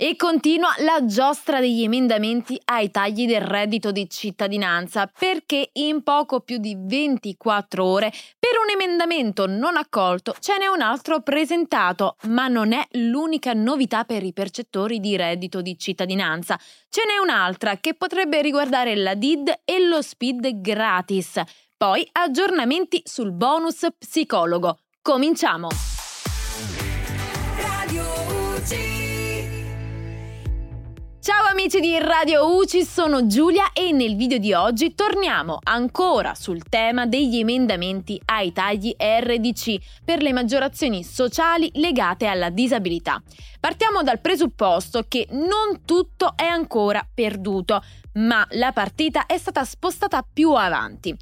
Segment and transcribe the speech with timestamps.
[0.00, 6.38] E continua la giostra degli emendamenti ai tagli del reddito di cittadinanza perché in poco
[6.38, 12.46] più di 24 ore per un emendamento non accolto ce n'è un altro presentato, ma
[12.46, 16.56] non è l'unica novità per i percettori di reddito di cittadinanza.
[16.88, 21.42] Ce n'è un'altra che potrebbe riguardare la DID e lo SPID gratis.
[21.76, 24.78] Poi aggiornamenti sul bonus psicologo.
[25.02, 25.66] Cominciamo!
[31.28, 36.62] Ciao amici di Radio UCI, sono Giulia e nel video di oggi torniamo ancora sul
[36.70, 43.22] tema degli emendamenti ai tagli RDC per le maggiorazioni sociali legate alla disabilità.
[43.60, 47.82] Partiamo dal presupposto che non tutto è ancora perduto,
[48.14, 51.14] ma la partita è stata spostata più avanti.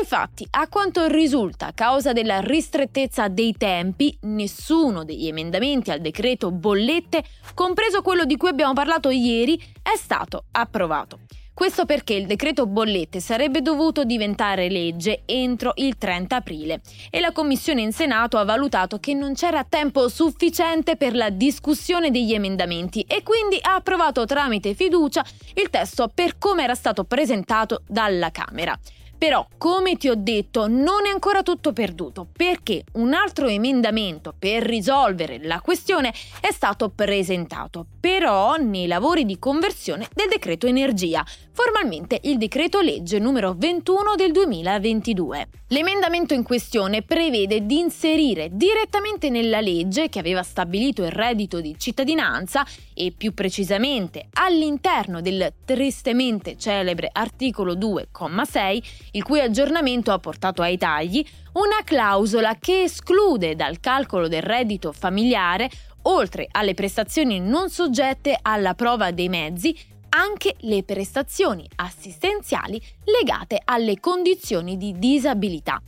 [0.00, 6.50] Infatti, a quanto risulta, a causa della ristrettezza dei tempi, nessuno degli emendamenti al decreto
[6.50, 7.24] bollette,
[7.54, 11.20] compreso quello di cui abbiamo parlato ieri, è stato approvato.
[11.54, 17.30] Questo perché il decreto bollette sarebbe dovuto diventare legge entro il 30 aprile e la
[17.30, 23.02] Commissione in Senato ha valutato che non c'era tempo sufficiente per la discussione degli emendamenti
[23.02, 28.76] e quindi ha approvato tramite fiducia il testo per come era stato presentato dalla Camera.
[29.16, 34.62] Però, come ti ho detto, non è ancora tutto perduto, perché un altro emendamento per
[34.62, 42.18] risolvere la questione è stato presentato, però nei lavori di conversione del decreto energia, formalmente
[42.24, 45.48] il decreto legge numero 21 del 2022.
[45.68, 51.74] L'emendamento in questione prevede di inserire direttamente nella legge che aveva stabilito il reddito di
[51.78, 58.82] cittadinanza e più precisamente all'interno del tristemente celebre articolo 2,6
[59.12, 61.24] il cui aggiornamento ha portato ai tagli,
[61.54, 65.70] una clausola che esclude dal calcolo del reddito familiare,
[66.02, 69.76] oltre alle prestazioni non soggette alla prova dei mezzi,
[70.10, 75.82] anche le prestazioni assistenziali legate alle condizioni di disabilità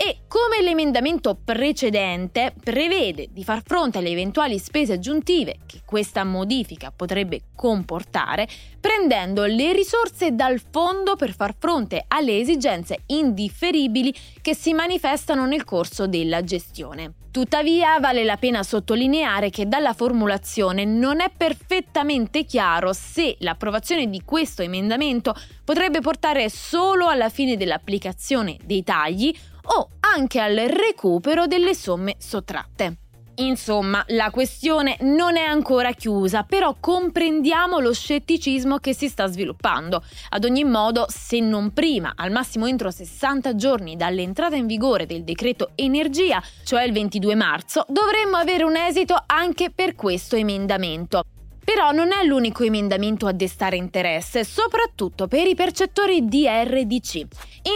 [0.00, 6.92] e come l'emendamento precedente prevede di far fronte alle eventuali spese aggiuntive che questa modifica
[6.94, 8.46] potrebbe comportare,
[8.78, 15.64] prendendo le risorse dal fondo per far fronte alle esigenze indifferibili che si manifestano nel
[15.64, 17.14] corso della gestione.
[17.32, 24.22] Tuttavia vale la pena sottolineare che dalla formulazione non è perfettamente chiaro se l'approvazione di
[24.24, 25.34] questo emendamento
[25.64, 29.34] potrebbe portare solo alla fine dell'applicazione dei tagli
[29.76, 32.96] o anche al recupero delle somme sottratte.
[33.38, 40.02] Insomma, la questione non è ancora chiusa, però comprendiamo lo scetticismo che si sta sviluppando.
[40.30, 45.22] Ad ogni modo, se non prima, al massimo entro 60 giorni dall'entrata in vigore del
[45.22, 51.22] decreto energia, cioè il 22 marzo, dovremmo avere un esito anche per questo emendamento.
[51.68, 57.26] Però non è l'unico emendamento a destare interesse, soprattutto per i percettori di RDC.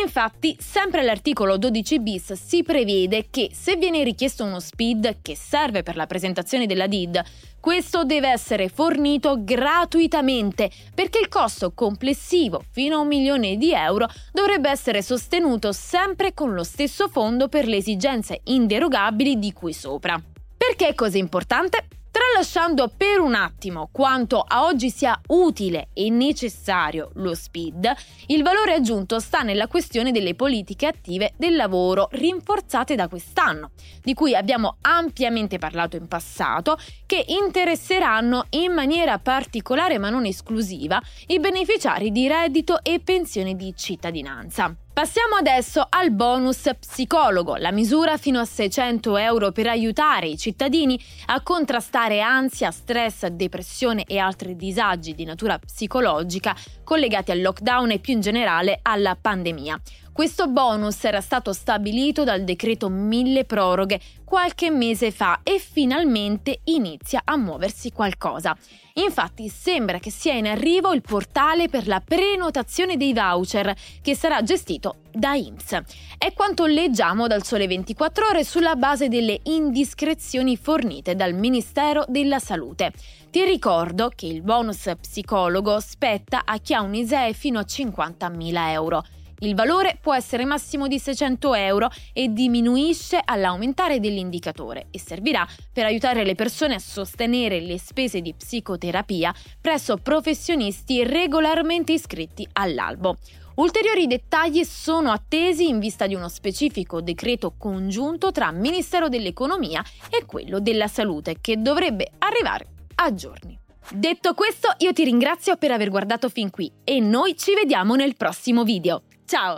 [0.02, 5.82] Infatti, sempre all'articolo 12 bis si prevede che se viene richiesto uno SPID che serve
[5.82, 7.22] per la presentazione della DID,
[7.60, 14.08] questo deve essere fornito gratuitamente perché il costo complessivo fino a un milione di euro
[14.32, 20.18] dovrebbe essere sostenuto sempre con lo stesso fondo per le esigenze inderogabili di cui sopra.
[20.56, 22.00] Perché è così importante?
[22.32, 27.92] Tralasciando per un attimo quanto a oggi sia utile e necessario lo SPID,
[28.28, 34.14] il valore aggiunto sta nella questione delle politiche attive del lavoro rinforzate da quest'anno, di
[34.14, 41.38] cui abbiamo ampiamente parlato in passato, che interesseranno in maniera particolare ma non esclusiva i
[41.38, 44.74] beneficiari di reddito e pensione di cittadinanza.
[44.92, 51.02] Passiamo adesso al bonus psicologo, la misura fino a 600 euro per aiutare i cittadini
[51.26, 56.54] a contrastare ansia, stress, depressione e altri disagi di natura psicologica
[56.84, 59.80] collegati al lockdown e più in generale alla pandemia.
[60.12, 67.22] Questo bonus era stato stabilito dal decreto mille proroghe qualche mese fa e finalmente inizia
[67.24, 68.54] a muoversi qualcosa.
[68.94, 74.42] Infatti sembra che sia in arrivo il portale per la prenotazione dei voucher che sarà
[74.42, 75.80] gestito da IMSS.
[76.18, 82.38] È quanto leggiamo dal Sole 24 ore sulla base delle indiscrezioni fornite dal Ministero della
[82.38, 82.92] Salute.
[83.30, 88.68] Ti ricordo che il bonus psicologo spetta a chi ha un ISEE fino a 50.000
[88.72, 89.02] euro.
[89.40, 95.84] Il valore può essere massimo di 600 euro e diminuisce all'aumentare dell'indicatore e servirà per
[95.84, 103.16] aiutare le persone a sostenere le spese di psicoterapia presso professionisti regolarmente iscritti all'albo.
[103.54, 110.24] Ulteriori dettagli sono attesi in vista di uno specifico decreto congiunto tra Ministero dell'Economia e
[110.24, 113.58] quello della Salute che dovrebbe arrivare a giorni.
[113.90, 118.16] Detto questo, io ti ringrazio per aver guardato fin qui e noi ci vediamo nel
[118.16, 119.02] prossimo video.
[119.32, 119.56] Ciao!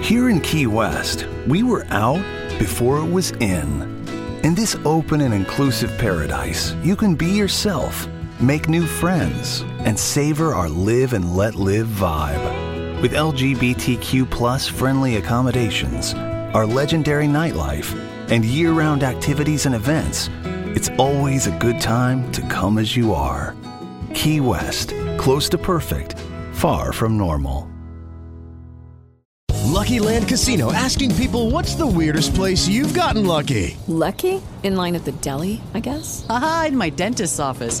[0.00, 2.22] Here in Key West, we were out
[2.60, 3.82] before it was in.
[4.44, 8.06] In this open and inclusive paradise, you can be yourself,
[8.38, 13.02] make new friends, and savor our live and let live vibe.
[13.02, 16.14] With LGBTQ plus friendly accommodations,
[16.54, 17.92] our legendary nightlife,
[18.30, 20.30] and year round activities and events,
[20.76, 23.56] it's always a good time to come as you are.
[24.14, 26.14] Key West, close to perfect,
[26.52, 27.68] far from normal.
[29.68, 33.76] Lucky Land Casino asking people what's the weirdest place you've gotten lucky?
[33.86, 34.42] Lucky?
[34.62, 36.26] In line at the deli, I guess?
[36.28, 37.80] Aha, in my dentist's office.